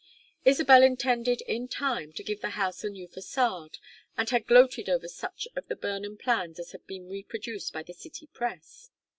Isabel 0.45 0.81
intended 0.81 1.41
in 1.41 1.67
time 1.67 2.11
to 2.13 2.23
give 2.23 2.41
the 2.41 2.49
house 2.57 2.83
a 2.83 2.89
new 2.89 3.07
façade, 3.07 3.77
and 4.17 4.27
had 4.31 4.47
gloated 4.47 4.89
over 4.89 5.07
such 5.07 5.47
of 5.55 5.67
the 5.67 5.75
Burnham 5.75 6.17
plans 6.17 6.57
as 6.57 6.71
had 6.71 6.87
been 6.87 7.07
reproduced 7.07 7.71
by 7.71 7.83
the 7.83 7.93
city 7.93 8.25
press. 8.25 8.89